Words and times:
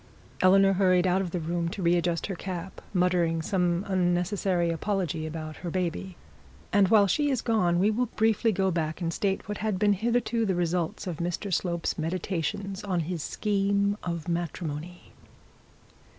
Eleanor 0.41 0.73
hurried 0.73 1.05
out 1.05 1.21
of 1.21 1.29
the 1.29 1.39
room 1.39 1.69
to 1.69 1.83
re 1.83 1.95
adjust 1.95 2.25
her 2.25 2.33
cap, 2.33 2.81
muttering 2.91 3.39
some 3.39 3.85
unnecessary 3.87 4.71
apology 4.71 5.27
about 5.27 5.57
her 5.57 5.69
baby. 5.69 6.17
And 6.73 6.87
while 6.87 7.05
she 7.05 7.29
was 7.29 7.43
gone, 7.43 7.77
we 7.77 7.91
will 7.91 8.07
briefly 8.07 8.51
go 8.51 8.71
back 8.71 8.99
and 8.99 9.13
state 9.13 9.47
what 9.47 9.59
had 9.59 9.77
been 9.77 9.93
hitherto 9.93 10.43
the 10.43 10.55
results 10.55 11.05
of 11.05 11.17
Mr 11.17 11.53
Slope's 11.53 11.99
meditations 11.99 12.83
on 12.83 13.01
his 13.01 13.21
scheme 13.21 13.95
of 14.01 14.27
matrimony. 14.27 15.13